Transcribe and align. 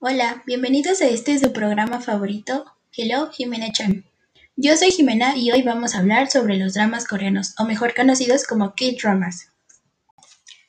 Hola, 0.00 0.44
bienvenidos 0.46 1.02
a 1.02 1.08
este 1.08 1.36
su 1.40 1.52
programa 1.52 2.00
favorito, 2.00 2.64
Hello 2.96 3.32
Jimena 3.32 3.72
Chan. 3.72 4.04
Yo 4.54 4.76
soy 4.76 4.92
Jimena 4.92 5.36
y 5.36 5.50
hoy 5.50 5.62
vamos 5.62 5.96
a 5.96 5.98
hablar 5.98 6.30
sobre 6.30 6.56
los 6.56 6.74
dramas 6.74 7.04
coreanos, 7.04 7.56
o 7.58 7.64
mejor 7.64 7.96
conocidos 7.96 8.46
como 8.46 8.74
K-dramas. 8.76 9.48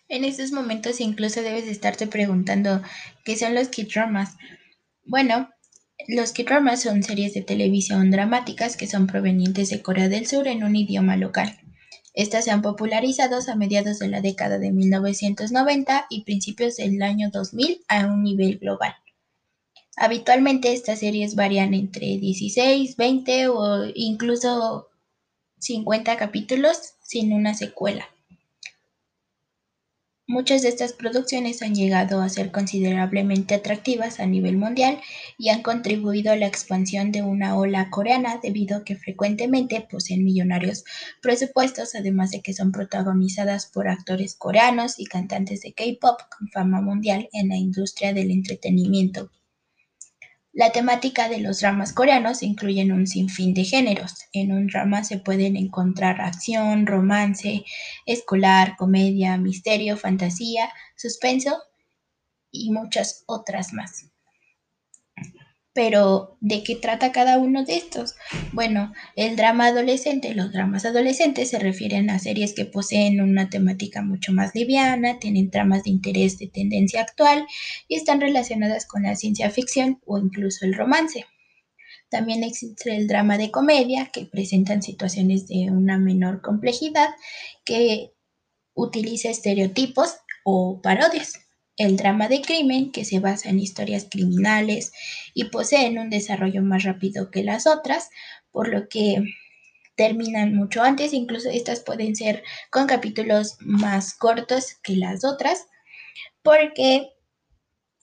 En 0.07 0.23
estos 0.23 0.51
momentos 0.51 0.99
incluso 0.99 1.43
debes 1.43 1.67
estarte 1.67 2.07
preguntando 2.07 2.81
qué 3.23 3.35
son 3.35 3.53
los 3.53 3.67
K-dramas. 3.67 4.35
Bueno, 5.05 5.51
los 6.07 6.31
K-dramas 6.31 6.81
son 6.81 7.03
series 7.03 7.35
de 7.35 7.43
televisión 7.43 8.09
dramáticas 8.09 8.77
que 8.77 8.87
son 8.87 9.05
provenientes 9.05 9.69
de 9.69 9.83
Corea 9.83 10.09
del 10.09 10.25
Sur 10.25 10.47
en 10.47 10.63
un 10.63 10.75
idioma 10.75 11.17
local. 11.17 11.55
Estas 12.15 12.45
se 12.45 12.51
han 12.51 12.63
popularizado 12.63 13.37
a 13.47 13.55
mediados 13.55 13.99
de 13.99 14.07
la 14.07 14.21
década 14.21 14.57
de 14.57 14.71
1990 14.71 16.07
y 16.09 16.23
principios 16.23 16.77
del 16.77 16.99
año 17.03 17.29
2000 17.31 17.83
a 17.87 18.07
un 18.07 18.23
nivel 18.23 18.57
global. 18.57 18.95
Habitualmente 20.01 20.71
estas 20.71 20.99
series 20.99 21.35
varían 21.35 21.73
entre 21.73 22.17
16, 22.17 22.95
20 22.95 23.49
o 23.49 23.85
incluso 23.93 24.87
50 25.59 26.15
capítulos 26.15 26.93
sin 27.03 27.33
una 27.33 27.53
secuela. 27.53 28.07
Muchas 30.25 30.61
de 30.61 30.69
estas 30.69 30.93
producciones 30.93 31.61
han 31.61 31.75
llegado 31.75 32.21
a 32.21 32.29
ser 32.29 32.49
considerablemente 32.49 33.55
atractivas 33.55 34.21
a 34.21 34.25
nivel 34.25 34.55
mundial 34.55 35.01
y 35.37 35.49
han 35.49 35.63
contribuido 35.63 36.31
a 36.31 36.37
la 36.37 36.47
expansión 36.47 37.11
de 37.11 37.21
una 37.21 37.57
ola 37.57 37.89
coreana 37.89 38.39
debido 38.41 38.77
a 38.77 38.83
que 38.85 38.95
frecuentemente 38.95 39.85
poseen 39.91 40.23
millonarios 40.23 40.85
presupuestos, 41.21 41.93
además 41.93 42.31
de 42.31 42.39
que 42.39 42.53
son 42.53 42.71
protagonizadas 42.71 43.65
por 43.65 43.89
actores 43.89 44.35
coreanos 44.35 44.97
y 44.97 45.07
cantantes 45.07 45.59
de 45.59 45.73
K-pop 45.73 46.21
con 46.37 46.47
fama 46.47 46.79
mundial 46.79 47.27
en 47.33 47.49
la 47.49 47.57
industria 47.57 48.13
del 48.13 48.31
entretenimiento. 48.31 49.29
La 50.59 50.73
temática 50.73 51.29
de 51.29 51.39
los 51.39 51.61
dramas 51.61 51.93
coreanos 51.93 52.43
incluyen 52.43 52.91
un 52.91 53.07
sinfín 53.07 53.53
de 53.53 53.63
géneros. 53.63 54.25
En 54.33 54.51
un 54.51 54.67
drama 54.67 55.05
se 55.05 55.17
pueden 55.17 55.55
encontrar 55.55 56.19
acción, 56.19 56.85
romance, 56.85 57.63
escolar, 58.05 58.75
comedia, 58.75 59.37
misterio, 59.37 59.95
fantasía, 59.95 60.69
suspenso 60.97 61.63
y 62.51 62.71
muchas 62.71 63.23
otras 63.25 63.71
más. 63.71 64.11
Pero, 65.73 66.37
¿de 66.41 66.63
qué 66.63 66.75
trata 66.75 67.11
cada 67.11 67.37
uno 67.37 67.63
de 67.63 67.77
estos? 67.77 68.15
Bueno, 68.53 68.91
el 69.15 69.35
drama 69.35 69.67
adolescente, 69.67 70.33
los 70.33 70.51
dramas 70.51 70.83
adolescentes 70.83 71.49
se 71.49 71.59
refieren 71.59 72.09
a 72.09 72.17
series 72.17 72.53
que 72.53 72.65
poseen 72.65 73.21
una 73.21 73.49
temática 73.49 74.01
mucho 74.01 74.33
más 74.33 74.55
liviana, 74.55 75.19
tienen 75.19 75.51
tramas 75.51 75.83
de 75.83 75.91
interés 75.91 76.39
de 76.39 76.47
tendencia 76.47 77.01
actual 77.01 77.45
y 77.87 77.95
están 77.95 78.19
relacionadas 78.19 78.87
con 78.87 79.03
la 79.03 79.15
ciencia 79.15 79.51
ficción 79.51 80.01
o 80.05 80.17
incluso 80.17 80.65
el 80.65 80.73
romance. 80.73 81.25
También 82.09 82.43
existe 82.43 82.95
el 82.95 83.07
drama 83.07 83.37
de 83.37 83.51
comedia, 83.51 84.09
que 84.11 84.25
presentan 84.25 84.81
situaciones 84.81 85.47
de 85.47 85.69
una 85.69 85.99
menor 85.99 86.41
complejidad, 86.41 87.09
que 87.63 88.13
utiliza 88.73 89.29
estereotipos 89.29 90.15
o 90.43 90.81
parodias 90.81 91.33
el 91.79 91.95
drama 91.95 92.27
de 92.27 92.41
crimen, 92.41 92.91
que 92.91 93.05
se 93.05 93.19
basa 93.19 93.49
en 93.49 93.59
historias 93.59 94.05
criminales 94.11 94.91
y 95.33 95.45
poseen 95.45 95.97
un 95.97 96.09
desarrollo 96.09 96.61
más 96.61 96.83
rápido 96.83 97.31
que 97.31 97.41
las 97.41 97.65
otras, 97.65 98.09
por 98.51 98.67
lo 98.67 98.89
que 98.89 99.23
terminan 99.95 100.53
mucho 100.53 100.83
antes, 100.83 101.13
incluso 101.13 101.49
estas 101.49 101.79
pueden 101.79 102.15
ser 102.17 102.43
con 102.69 102.85
capítulos 102.85 103.55
más 103.61 104.13
cortos 104.13 104.75
que 104.83 104.97
las 104.97 105.23
otras, 105.23 105.67
porque 106.43 107.07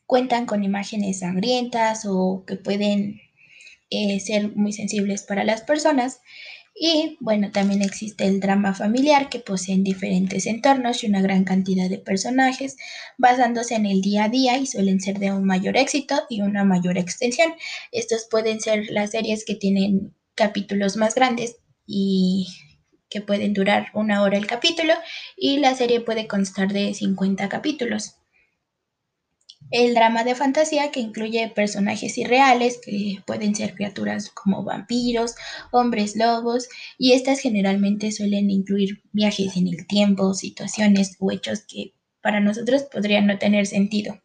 cuentan 0.06 0.46
con 0.46 0.64
imágenes 0.64 1.18
sangrientas 1.18 2.06
o 2.06 2.44
que 2.46 2.56
pueden 2.56 3.20
eh, 3.90 4.20
ser 4.20 4.56
muy 4.56 4.72
sensibles 4.72 5.22
para 5.22 5.44
las 5.44 5.60
personas 5.60 6.20
y 6.78 7.16
bueno, 7.20 7.50
también 7.52 7.80
existe 7.80 8.26
el 8.26 8.38
drama 8.38 8.74
familiar 8.74 9.30
que 9.30 9.38
poseen 9.38 9.82
diferentes 9.82 10.44
entornos 10.44 11.02
y 11.02 11.06
una 11.06 11.22
gran 11.22 11.44
cantidad 11.44 11.88
de 11.88 11.98
personajes 11.98 12.76
basándose 13.16 13.76
en 13.76 13.86
el 13.86 14.02
día 14.02 14.24
a 14.24 14.28
día 14.28 14.58
y 14.58 14.66
suelen 14.66 15.00
ser 15.00 15.18
de 15.18 15.32
un 15.32 15.44
mayor 15.44 15.78
éxito 15.78 16.22
y 16.28 16.42
una 16.42 16.64
mayor 16.64 16.98
extensión. 16.98 17.54
Estos 17.92 18.26
pueden 18.30 18.60
ser 18.60 18.84
las 18.90 19.12
series 19.12 19.46
que 19.46 19.54
tienen 19.54 20.14
capítulos 20.34 20.98
más 20.98 21.14
grandes 21.14 21.56
y 21.86 22.48
que 23.08 23.22
pueden 23.22 23.54
durar 23.54 23.86
una 23.94 24.22
hora 24.22 24.36
el 24.36 24.46
capítulo 24.46 24.92
y 25.34 25.58
la 25.58 25.74
serie 25.74 26.00
puede 26.00 26.26
constar 26.26 26.72
de 26.74 26.92
50 26.92 27.48
capítulos. 27.48 28.16
El 29.70 29.94
drama 29.94 30.22
de 30.24 30.34
fantasía 30.34 30.90
que 30.92 31.00
incluye 31.00 31.48
personajes 31.48 32.16
irreales 32.18 32.78
que 32.84 33.22
pueden 33.26 33.54
ser 33.54 33.74
criaturas 33.74 34.30
como 34.30 34.62
vampiros, 34.62 35.34
hombres 35.72 36.14
lobos 36.16 36.68
y 36.98 37.12
estas 37.12 37.40
generalmente 37.40 38.12
suelen 38.12 38.50
incluir 38.50 39.02
viajes 39.12 39.56
en 39.56 39.68
el 39.68 39.86
tiempo, 39.86 40.34
situaciones 40.34 41.16
o 41.18 41.32
hechos 41.32 41.64
que 41.66 41.94
para 42.22 42.40
nosotros 42.40 42.84
podrían 42.84 43.26
no 43.26 43.38
tener 43.38 43.66
sentido. 43.66 44.20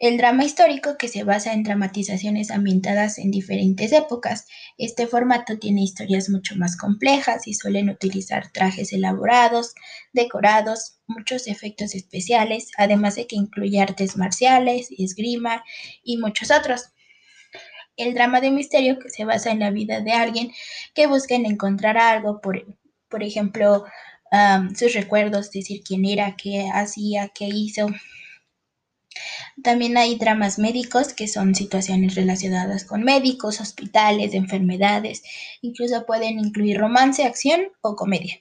El 0.00 0.16
drama 0.16 0.46
histórico 0.46 0.96
que 0.96 1.08
se 1.08 1.24
basa 1.24 1.52
en 1.52 1.62
dramatizaciones 1.62 2.50
ambientadas 2.50 3.18
en 3.18 3.30
diferentes 3.30 3.92
épocas. 3.92 4.46
Este 4.78 5.06
formato 5.06 5.58
tiene 5.58 5.82
historias 5.82 6.30
mucho 6.30 6.56
más 6.56 6.78
complejas 6.78 7.46
y 7.46 7.52
suelen 7.52 7.90
utilizar 7.90 8.50
trajes 8.50 8.94
elaborados, 8.94 9.74
decorados, 10.14 11.00
muchos 11.06 11.46
efectos 11.48 11.94
especiales, 11.94 12.70
además 12.78 13.16
de 13.16 13.26
que 13.26 13.36
incluye 13.36 13.78
artes 13.78 14.16
marciales, 14.16 14.88
esgrima 14.96 15.62
y 16.02 16.16
muchos 16.16 16.50
otros. 16.50 16.94
El 17.94 18.14
drama 18.14 18.40
de 18.40 18.52
misterio 18.52 18.98
que 18.98 19.10
se 19.10 19.26
basa 19.26 19.50
en 19.50 19.60
la 19.60 19.70
vida 19.70 20.00
de 20.00 20.12
alguien 20.12 20.50
que 20.94 21.08
busca 21.08 21.34
encontrar 21.34 21.98
algo, 21.98 22.40
por, 22.40 22.74
por 23.10 23.22
ejemplo, 23.22 23.84
sus 24.74 24.94
recuerdos, 24.94 25.50
decir 25.50 25.82
quién 25.86 26.06
era, 26.06 26.36
qué 26.36 26.70
hacía, 26.72 27.28
qué 27.34 27.50
hizo, 27.52 27.88
también 29.62 29.96
hay 29.96 30.16
dramas 30.16 30.58
médicos, 30.58 31.12
que 31.12 31.28
son 31.28 31.54
situaciones 31.54 32.14
relacionadas 32.14 32.84
con 32.84 33.02
médicos, 33.02 33.60
hospitales, 33.60 34.34
enfermedades. 34.34 35.22
Incluso 35.62 36.06
pueden 36.06 36.38
incluir 36.38 36.78
romance, 36.78 37.24
acción 37.24 37.60
o 37.80 37.96
comedia. 37.96 38.38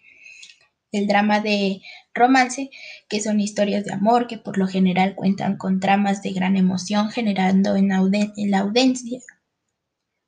El 0.92 1.08
drama 1.08 1.40
de 1.40 1.82
romance, 2.14 2.70
que 3.08 3.22
son 3.22 3.40
historias 3.40 3.86
de 3.86 3.94
amor 3.94 4.28
que 4.28 4.38
por 4.38 4.58
lo 4.58 4.68
general 4.68 5.16
cuentan 5.16 5.58
con 5.58 5.80
tramas 5.80 6.24
de 6.24 6.32
gran 6.32 6.58
emoción, 6.58 7.10
generando 7.12 7.76
en, 7.76 7.92
en 7.92 8.52
la 8.52 8.60
audiencia 8.60 9.20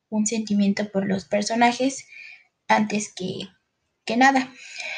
un 0.08 0.26
sentimiento 0.26 0.90
por 0.90 1.06
los 1.06 1.24
personajes 1.24 2.06
antes 2.68 3.12
que 3.12 3.48
que 4.04 4.16
nada. 4.16 4.52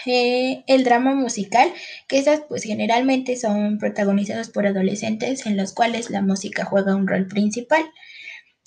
Eh, 0.07 0.65
el 0.67 0.85
drama 0.85 1.15
musical, 1.15 1.73
que 2.09 2.19
esas 2.19 2.43
pues 2.49 2.63
generalmente 2.63 3.37
son 3.37 3.79
protagonizados 3.79 4.51
por 4.51 4.67
adolescentes 4.67 5.47
en 5.47 5.57
los 5.57 5.73
cuales 5.73 6.11
la 6.11 6.23
música 6.23 6.65
juega 6.65 6.95
un 6.95 7.07
rol 7.07 7.27
principal. 7.27 7.85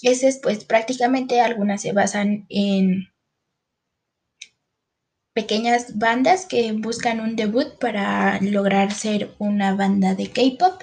Esas 0.02 0.40
pues 0.42 0.66
prácticamente 0.66 1.42
algunas 1.42 1.82
se 1.82 1.92
basan 1.92 2.46
en 2.50 3.10
pequeñas 5.34 6.00
bandas 6.00 6.48
que 6.48 6.72
buscan 6.72 7.20
un 7.20 7.36
debut 7.36 7.78
para 7.80 8.40
lograr 8.42 8.92
ser 8.92 9.36
una 9.38 9.76
banda 9.76 10.16
de 10.16 10.32
K-pop. 10.32 10.82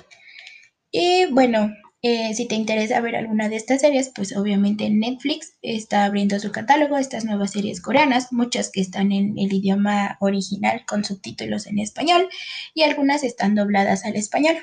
Y 0.93 1.26
bueno, 1.32 1.75
eh, 2.06 2.34
si 2.34 2.46
te 2.46 2.54
interesa 2.54 3.00
ver 3.00 3.16
alguna 3.16 3.48
de 3.48 3.56
estas 3.56 3.80
series, 3.80 4.10
pues 4.14 4.36
obviamente 4.36 4.90
Netflix 4.90 5.54
está 5.62 6.04
abriendo 6.04 6.38
su 6.38 6.52
catálogo, 6.52 6.98
estas 6.98 7.24
nuevas 7.24 7.52
series 7.52 7.80
coreanas, 7.80 8.30
muchas 8.30 8.70
que 8.70 8.82
están 8.82 9.10
en 9.10 9.38
el 9.38 9.50
idioma 9.50 10.18
original 10.20 10.84
con 10.86 11.02
subtítulos 11.02 11.66
en 11.66 11.78
español 11.78 12.28
y 12.74 12.82
algunas 12.82 13.24
están 13.24 13.54
dobladas 13.54 14.04
al 14.04 14.16
español. 14.16 14.54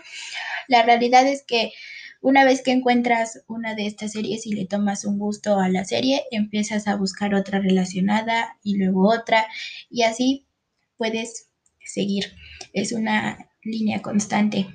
La 0.68 0.84
realidad 0.84 1.26
es 1.26 1.44
que 1.44 1.72
una 2.22 2.46
vez 2.46 2.62
que 2.62 2.74
encuentras 2.74 3.42
una 3.48 3.74
de 3.74 3.88
estas 3.88 4.12
series 4.12 4.46
y 4.46 4.54
le 4.54 4.68
tomas 4.68 5.04
un 5.04 5.18
gusto 5.18 5.60
a 5.60 5.68
la 5.68 5.84
serie, 5.84 6.22
empiezas 6.30 6.88
a 6.88 6.96
buscar 6.96 7.34
otra 7.34 7.58
relacionada 7.58 8.60
y 8.62 8.78
luego 8.78 9.12
otra 9.12 9.48
y 9.90 10.04
así 10.04 10.46
puedes 10.96 11.50
seguir. 11.84 12.34
Es 12.72 12.92
una 12.92 13.50
línea 13.64 14.04
constante. 14.04 14.68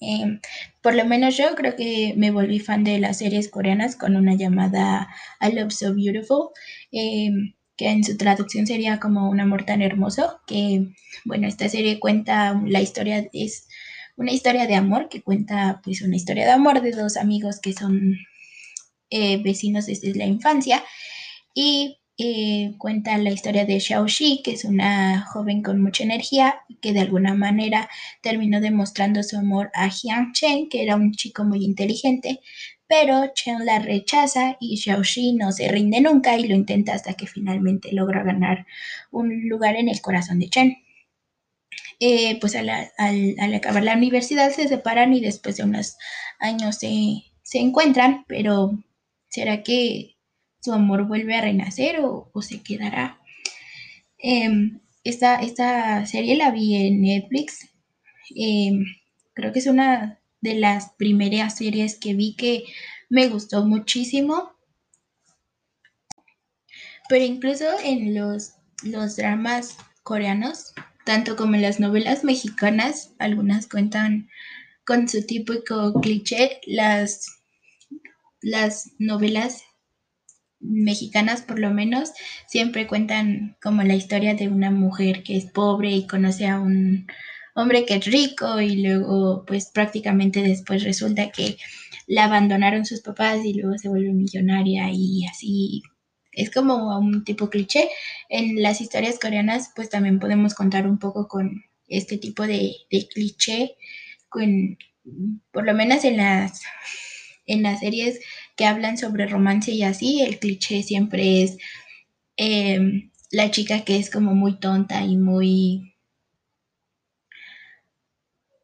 Em, 0.00 0.40
por 0.82 0.94
lo 0.94 1.04
menos 1.04 1.36
yo 1.36 1.54
creo 1.54 1.76
que 1.76 2.14
me 2.16 2.30
volví 2.30 2.58
fan 2.60 2.84
de 2.84 2.98
las 2.98 3.18
series 3.18 3.48
coreanas 3.48 3.96
con 3.96 4.16
una 4.16 4.34
llamada 4.34 5.08
I 5.40 5.52
Love 5.52 5.72
So 5.72 5.94
Beautiful, 5.94 6.48
em, 6.92 7.54
que 7.76 7.88
en 7.90 8.04
su 8.04 8.16
traducción 8.16 8.66
sería 8.66 9.00
como 9.00 9.30
Un 9.30 9.40
amor 9.40 9.64
tan 9.64 9.82
hermoso, 9.82 10.40
que 10.46 10.86
bueno, 11.24 11.48
esta 11.48 11.68
serie 11.68 12.00
cuenta 12.00 12.60
la 12.66 12.80
historia, 12.80 13.28
es 13.32 13.68
una 14.16 14.32
historia 14.32 14.66
de 14.66 14.74
amor 14.76 15.08
que 15.08 15.22
cuenta 15.22 15.80
pues 15.84 16.02
una 16.02 16.16
historia 16.16 16.44
de 16.44 16.52
amor 16.52 16.80
de 16.82 16.92
dos 16.92 17.16
amigos 17.16 17.60
que 17.60 17.72
son 17.72 18.16
eh, 19.10 19.42
vecinos 19.42 19.86
desde 19.86 20.14
la 20.14 20.26
infancia. 20.26 20.82
Y 21.54 21.98
eh, 22.16 22.74
cuenta 22.78 23.18
la 23.18 23.30
historia 23.30 23.64
de 23.64 23.80
Xiaoxi, 23.80 24.40
que 24.44 24.52
es 24.52 24.64
una 24.64 25.22
joven 25.22 25.62
con 25.62 25.80
mucha 25.82 26.04
energía 26.04 26.60
que 26.80 26.92
de 26.92 27.00
alguna 27.00 27.34
manera 27.34 27.90
terminó 28.22 28.60
demostrando 28.60 29.22
su 29.24 29.36
amor 29.36 29.70
a 29.74 29.88
Jiang 29.90 30.32
Chen, 30.32 30.68
que 30.68 30.82
era 30.84 30.94
un 30.94 31.12
chico 31.12 31.44
muy 31.44 31.64
inteligente, 31.64 32.40
pero 32.86 33.32
Chen 33.34 33.66
la 33.66 33.80
rechaza 33.80 34.56
y 34.60 34.76
Xiaoxi 34.76 35.32
no 35.34 35.50
se 35.50 35.68
rinde 35.68 36.00
nunca 36.00 36.36
y 36.38 36.46
lo 36.46 36.54
intenta 36.54 36.94
hasta 36.94 37.14
que 37.14 37.26
finalmente 37.26 37.92
logra 37.92 38.22
ganar 38.22 38.66
un 39.10 39.48
lugar 39.48 39.74
en 39.76 39.88
el 39.88 40.00
corazón 40.00 40.38
de 40.38 40.48
Chen. 40.50 40.76
Eh, 42.00 42.38
pues 42.40 42.54
al, 42.56 42.70
acabar 43.54 43.82
la 43.82 43.96
universidad 43.96 44.50
se 44.50 44.68
separan 44.68 45.14
y 45.14 45.20
después 45.20 45.56
de 45.56 45.64
unos 45.64 45.96
años 46.38 46.76
se, 46.76 47.24
se 47.42 47.58
encuentran, 47.58 48.24
pero 48.28 48.72
¿será 49.28 49.62
que 49.62 50.13
su 50.64 50.72
amor 50.72 51.06
vuelve 51.06 51.36
a 51.36 51.42
renacer 51.42 52.00
o, 52.00 52.30
se 52.40 52.62
quedará. 52.62 53.20
Em, 54.16 54.80
esta, 55.04 55.36
esta, 55.42 56.06
serie 56.06 56.36
la 56.36 56.50
vi 56.50 56.74
en 56.86 57.02
Netflix. 57.02 57.68
Em, 58.34 58.86
creo 59.34 59.52
que 59.52 59.58
es 59.58 59.66
una 59.66 60.20
de 60.40 60.54
las 60.54 60.92
primeras 60.92 61.58
series 61.58 61.98
que 61.98 62.14
vi 62.14 62.34
que 62.34 62.64
me 63.10 63.28
gustó 63.28 63.66
muchísimo. 63.66 64.54
Pero 67.10 67.24
incluso 67.26 67.66
en 67.84 68.14
los, 68.14 68.54
los 68.82 69.16
dramas 69.16 69.76
coreanos, 70.02 70.72
tanto 71.04 71.36
como 71.36 71.56
en 71.56 71.62
las 71.62 71.78
novelas 71.78 72.24
mexicanas, 72.24 73.12
algunas 73.18 73.68
cuentan 73.68 74.30
con 74.86 75.08
su 75.08 75.26
típico 75.26 75.92
cliché, 76.00 76.60
las, 76.66 77.26
las 78.40 78.92
novelas 78.98 79.62
mexicanas 80.64 81.42
por 81.42 81.58
lo 81.58 81.70
menos 81.70 82.10
siempre 82.46 82.86
cuentan 82.86 83.56
como 83.62 83.82
la 83.82 83.94
historia 83.94 84.34
de 84.34 84.48
una 84.48 84.70
mujer 84.70 85.22
que 85.22 85.36
es 85.36 85.46
pobre 85.46 85.92
y 85.92 86.06
conoce 86.06 86.46
a 86.46 86.60
un 86.60 87.06
hombre 87.54 87.84
que 87.84 87.94
es 87.96 88.04
rico 88.06 88.60
y 88.60 88.82
luego 88.82 89.44
pues 89.46 89.70
prácticamente 89.72 90.42
después 90.42 90.82
resulta 90.82 91.30
que 91.30 91.56
la 92.06 92.24
abandonaron 92.24 92.84
sus 92.84 93.00
papás 93.00 93.44
y 93.44 93.54
luego 93.54 93.78
se 93.78 93.88
vuelve 93.88 94.12
millonaria 94.12 94.90
y 94.92 95.26
así 95.26 95.82
es 96.32 96.50
como 96.50 96.98
un 96.98 97.24
tipo 97.24 97.48
cliché. 97.48 97.88
En 98.28 98.60
las 98.62 98.80
historias 98.80 99.18
coreanas 99.18 99.70
pues 99.74 99.88
también 99.88 100.18
podemos 100.18 100.54
contar 100.54 100.86
un 100.86 100.98
poco 100.98 101.28
con 101.28 101.64
este 101.86 102.18
tipo 102.18 102.46
de, 102.46 102.74
cliché, 103.12 103.76
con, 104.28 104.78
por 105.52 105.64
lo 105.64 105.74
menos 105.74 106.04
en 106.04 106.16
las, 106.16 106.62
en 107.46 107.62
las 107.62 107.80
series 107.80 108.20
que 108.56 108.66
hablan 108.66 108.98
sobre 108.98 109.26
romance 109.26 109.72
y 109.72 109.82
así, 109.82 110.22
el 110.22 110.38
cliché 110.38 110.82
siempre 110.82 111.42
es 111.42 111.56
em, 112.36 113.10
la 113.30 113.50
chica 113.50 113.84
que 113.84 113.98
es 113.98 114.10
como 114.10 114.34
muy 114.34 114.58
tonta 114.60 115.04
y 115.04 115.16
muy 115.16 115.94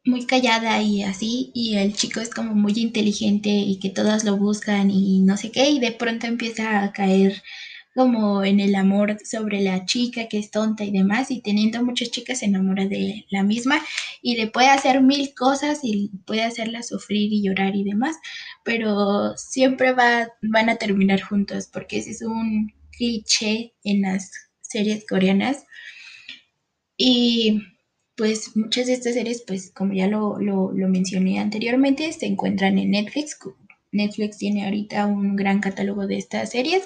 muy 0.05 0.25
callada 0.25 0.81
y 0.81 1.03
así, 1.03 1.51
y 1.53 1.75
el 1.75 1.93
chico 1.93 2.21
es 2.21 2.31
como 2.31 2.55
muy 2.55 2.73
inteligente 2.75 3.49
y 3.49 3.77
que 3.79 3.89
todas 3.91 4.23
lo 4.23 4.35
buscan 4.37 4.89
y 4.89 5.19
no 5.21 5.37
sé 5.37 5.51
qué, 5.51 5.69
y 5.69 5.79
de 5.79 5.91
pronto 5.91 6.25
empieza 6.27 6.81
a 6.83 6.91
caer 6.91 7.43
como 7.93 8.43
en 8.43 8.59
el 8.59 8.75
amor 8.75 9.17
sobre 9.23 9.61
la 9.61 9.85
chica 9.85 10.27
que 10.27 10.39
es 10.39 10.51
tonta 10.51 10.83
y 10.83 10.91
demás, 10.91 11.29
y 11.31 11.41
teniendo 11.41 11.83
muchas 11.83 12.11
chicas 12.11 12.39
se 12.39 12.45
enamora 12.45 12.85
de 12.85 13.25
la 13.29 13.43
misma 13.43 13.83
y 14.21 14.37
le 14.37 14.47
puede 14.47 14.69
hacer 14.69 15.01
mil 15.01 15.33
cosas 15.33 15.79
y 15.83 16.11
puede 16.25 16.43
hacerla 16.43 16.83
sufrir 16.83 17.33
y 17.33 17.43
llorar 17.43 17.75
y 17.75 17.83
demás, 17.83 18.15
pero 18.63 19.35
siempre 19.37 19.91
va, 19.91 20.29
van 20.41 20.69
a 20.69 20.77
terminar 20.77 21.21
juntos 21.21 21.67
porque 21.71 21.97
ese 21.97 22.11
es 22.11 22.21
un 22.21 22.73
cliché 22.91 23.73
en 23.83 24.03
las 24.03 24.31
series 24.61 25.05
coreanas. 25.07 25.65
Y 26.97 27.61
pues 28.15 28.55
muchas 28.55 28.87
de 28.87 28.93
estas 28.93 29.15
series, 29.15 29.43
pues 29.45 29.71
como 29.71 29.93
ya 29.93 30.07
lo, 30.07 30.39
lo, 30.39 30.71
lo 30.71 30.87
mencioné 30.87 31.39
anteriormente, 31.39 32.11
se 32.13 32.27
encuentran 32.27 32.77
en 32.77 32.91
Netflix. 32.91 33.37
Netflix 33.91 34.37
tiene 34.37 34.65
ahorita 34.65 35.07
un 35.07 35.35
gran 35.35 35.59
catálogo 35.59 36.07
de 36.07 36.17
estas 36.17 36.51
series 36.51 36.83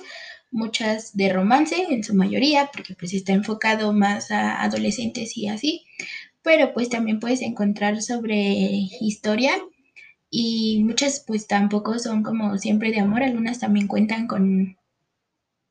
muchas 0.51 1.15
de 1.15 1.31
romance 1.31 1.75
en 1.89 2.03
su 2.03 2.13
mayoría, 2.13 2.69
porque 2.73 2.95
pues 2.95 3.13
está 3.13 3.33
enfocado 3.33 3.93
más 3.93 4.31
a 4.31 4.61
adolescentes 4.63 5.37
y 5.37 5.47
así, 5.47 5.85
pero 6.41 6.73
pues 6.73 6.89
también 6.89 7.19
puedes 7.19 7.41
encontrar 7.41 8.01
sobre 8.01 8.87
historia 9.01 9.53
y 10.29 10.83
muchas 10.83 11.23
pues 11.25 11.47
tampoco 11.47 11.99
son 11.99 12.23
como 12.23 12.57
siempre 12.57 12.91
de 12.91 12.99
amor, 12.99 13.23
algunas 13.23 13.59
también 13.59 13.87
cuentan 13.87 14.27
con 14.27 14.77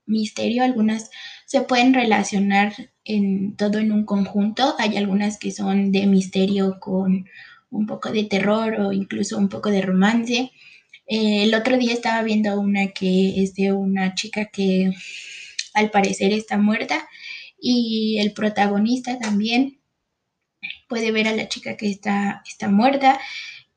misterio, 0.06 0.64
algunas 0.64 1.10
se 1.46 1.62
pueden 1.62 1.94
relacionar 1.94 2.72
en 3.04 3.56
todo 3.56 3.78
en 3.78 3.92
un 3.92 4.04
conjunto, 4.04 4.74
hay 4.78 4.96
algunas 4.96 5.38
que 5.38 5.50
son 5.50 5.92
de 5.92 6.06
misterio 6.06 6.78
con 6.80 7.26
un 7.70 7.86
poco 7.86 8.10
de 8.10 8.24
terror 8.24 8.80
o 8.80 8.92
incluso 8.92 9.38
un 9.38 9.48
poco 9.48 9.70
de 9.70 9.82
romance 9.82 10.52
eh, 11.06 11.44
el 11.44 11.54
otro 11.54 11.76
día 11.76 11.92
estaba 11.92 12.22
viendo 12.22 12.58
una 12.58 12.88
que 12.88 13.42
es 13.42 13.54
de 13.54 13.72
una 13.72 14.14
chica 14.14 14.46
que 14.46 14.92
al 15.74 15.90
parecer 15.90 16.32
está 16.32 16.56
muerta 16.58 17.08
y 17.58 18.18
el 18.20 18.32
protagonista 18.32 19.18
también 19.18 19.80
puede 20.88 21.12
ver 21.12 21.28
a 21.28 21.36
la 21.36 21.48
chica 21.48 21.76
que 21.76 21.90
está, 21.90 22.42
está 22.46 22.68
muerta 22.68 23.20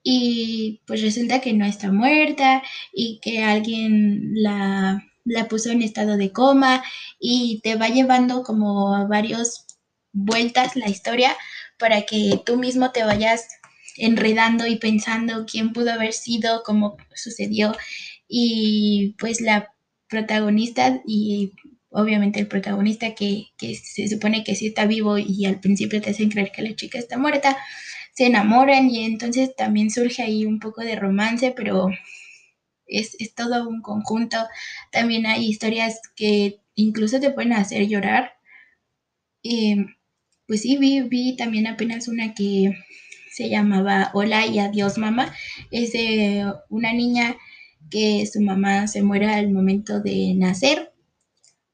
y 0.03 0.81
pues 0.87 1.01
resulta 1.01 1.41
que 1.41 1.53
no 1.53 1.65
está 1.65 1.91
muerta 1.91 2.63
y 2.93 3.19
que 3.21 3.43
alguien 3.43 4.31
la, 4.35 5.03
la 5.25 5.47
puso 5.47 5.71
en 5.71 5.81
estado 5.81 6.17
de 6.17 6.31
coma 6.31 6.83
y 7.19 7.59
te 7.61 7.75
va 7.75 7.89
llevando 7.89 8.43
como 8.43 9.07
varios 9.07 9.65
vueltas 10.13 10.75
la 10.75 10.89
historia 10.89 11.35
para 11.77 12.03
que 12.03 12.41
tú 12.45 12.57
mismo 12.57 12.91
te 12.91 13.03
vayas 13.03 13.47
enredando 13.97 14.67
y 14.67 14.77
pensando 14.77 15.45
quién 15.45 15.73
pudo 15.73 15.91
haber 15.91 16.13
sido, 16.13 16.63
cómo 16.63 16.97
sucedió. 17.15 17.75
Y 18.27 19.15
pues 19.19 19.41
la 19.41 19.73
protagonista 20.09 21.01
y 21.05 21.53
obviamente 21.89 22.39
el 22.39 22.47
protagonista 22.47 23.15
que, 23.15 23.47
se 23.57 24.07
supone 24.07 24.43
que 24.43 24.55
sí 24.55 24.67
está 24.67 24.85
vivo 24.85 25.17
y 25.17 25.45
al 25.45 25.59
principio 25.59 26.01
te 26.01 26.11
hacen 26.11 26.29
creer 26.29 26.51
que 26.51 26.61
la 26.61 26.75
chica 26.75 26.99
está 26.99 27.17
muerta, 27.17 27.57
se 28.13 28.27
enamoran 28.27 28.89
y 28.89 29.05
entonces 29.05 29.55
también 29.55 29.89
surge 29.91 30.23
ahí 30.23 30.45
un 30.45 30.59
poco 30.59 30.81
de 30.81 30.95
romance, 30.95 31.53
pero 31.55 31.89
es, 32.87 33.15
todo 33.35 33.67
un 33.67 33.81
conjunto. 33.81 34.37
También 34.91 35.25
hay 35.25 35.47
historias 35.47 35.99
que 36.15 36.59
incluso 36.75 37.19
te 37.19 37.31
pueden 37.31 37.53
hacer 37.53 37.87
llorar. 37.87 38.33
Eh, 39.43 39.77
pues 40.47 40.61
sí, 40.61 40.77
vi, 40.77 41.01
vi 41.01 41.35
también 41.35 41.67
apenas 41.67 42.07
una 42.07 42.33
que 42.33 42.73
se 43.37 43.49
llamaba 43.49 44.09
Hola 44.15 44.47
y 44.47 44.57
Adiós 44.57 44.97
Mamá. 44.97 45.31
Es 45.69 45.91
de 45.91 46.51
una 46.69 46.91
niña 46.91 47.37
que 47.91 48.25
su 48.25 48.41
mamá 48.41 48.87
se 48.87 49.03
muere 49.03 49.27
al 49.27 49.51
momento 49.51 49.99
de 49.99 50.33
nacer 50.35 50.91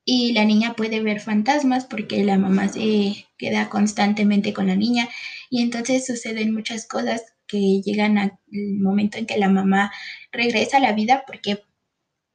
y 0.03 0.33
la 0.33 0.43
niña 0.43 0.73
puede 0.73 0.99
ver 1.01 1.21
fantasmas 1.21 1.85
porque 1.85 2.25
la 2.25 2.37
mamá 2.37 2.67
se 2.67 3.27
queda 3.37 3.69
constantemente 3.69 4.51
con 4.51 4.67
la 4.67 4.75
niña 4.75 5.07
y 5.49 5.61
entonces 5.61 6.05
suceden 6.05 6.53
muchas 6.53 6.85
cosas 6.85 7.23
que 7.47 7.81
llegan 7.81 8.17
al 8.17 8.33
momento 8.51 9.17
en 9.17 9.25
que 9.25 9.37
la 9.37 9.47
mamá 9.47 9.93
regresa 10.33 10.77
a 10.77 10.81
la 10.81 10.91
vida 10.91 11.23
porque 11.25 11.61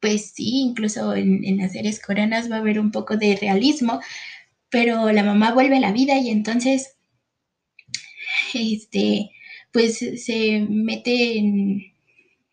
pues 0.00 0.30
sí, 0.30 0.62
incluso 0.62 1.14
en, 1.14 1.44
en 1.44 1.58
las 1.58 1.72
series 1.72 2.00
coreanas 2.00 2.50
va 2.50 2.56
a 2.56 2.60
haber 2.60 2.80
un 2.80 2.92
poco 2.92 3.18
de 3.18 3.36
realismo, 3.36 4.00
pero 4.70 5.12
la 5.12 5.22
mamá 5.22 5.52
vuelve 5.52 5.76
a 5.76 5.80
la 5.80 5.92
vida 5.92 6.16
y 6.18 6.30
entonces 6.30 6.97
este, 8.54 9.30
pues 9.72 9.98
se 9.98 10.66
mete 10.68 11.38
en 11.38 11.92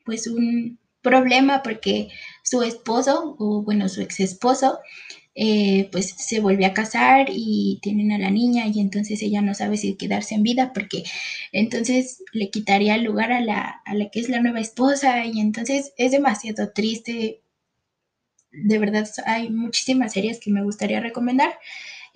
pues 0.05 0.27
un 0.27 0.79
problema 1.01 1.63
porque 1.63 2.09
su 2.43 2.63
esposo, 2.63 3.35
o 3.39 3.63
bueno, 3.63 3.89
su 3.89 4.01
ex 4.01 4.19
esposo, 4.19 4.79
eh, 5.35 5.89
pues 5.91 6.11
se 6.17 6.39
vuelve 6.39 6.65
a 6.65 6.73
casar 6.73 7.27
y 7.29 7.79
tienen 7.81 8.11
a 8.13 8.17
la 8.17 8.29
niña 8.31 8.67
y 8.67 8.79
entonces 8.79 9.21
ella 9.21 9.41
no 9.41 9.53
sabe 9.53 9.77
si 9.77 9.95
quedarse 9.95 10.35
en 10.35 10.43
vida 10.43 10.71
porque 10.73 11.03
entonces 11.51 12.23
le 12.31 12.49
quitaría 12.49 12.95
el 12.95 13.03
lugar 13.03 13.33
a 13.33 13.41
la, 13.41 13.81
a 13.85 13.93
la 13.95 14.09
que 14.09 14.21
es 14.21 14.29
la 14.29 14.41
nueva 14.41 14.61
esposa 14.61 15.25
y 15.25 15.39
entonces 15.41 15.93
es 15.97 16.11
demasiado 16.11 16.71
triste. 16.71 17.41
De 18.51 18.79
verdad 18.79 19.07
hay 19.27 19.49
muchísimas 19.51 20.13
series 20.13 20.39
que 20.39 20.49
me 20.49 20.63
gustaría 20.63 20.99
recomendar. 20.99 21.59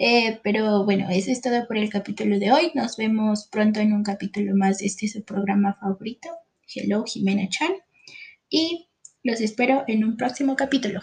Eh, 0.02 0.40
pero 0.44 0.86
bueno, 0.86 1.10
eso 1.10 1.30
es 1.30 1.42
todo 1.42 1.68
por 1.68 1.76
el 1.78 1.90
capítulo 1.90 2.40
de 2.40 2.54
hoy. 2.54 2.72
Nos 2.74 2.96
vemos 2.96 3.50
pronto 3.52 3.82
en 3.82 3.92
un 3.92 4.02
capítulo 4.02 4.56
más 4.56 4.82
este 4.82 5.10
su 5.10 5.26
programa 5.26 5.78
favorito. 5.80 6.30
Hello, 6.74 7.04
Jimena 7.06 7.50
Chan. 7.50 7.74
Y 8.50 8.88
los 9.24 9.42
espero 9.42 9.84
en 9.88 10.06
un 10.06 10.16
próximo 10.16 10.56
capítulo. 10.56 11.02